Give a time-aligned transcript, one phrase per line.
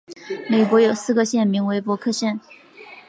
[0.49, 2.39] 美国有四个县名为伯克县。